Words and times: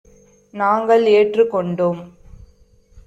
நாங்கள் 0.53 1.05
ஏற்றுக் 1.05 1.51
கொண்டோம். 1.51 2.01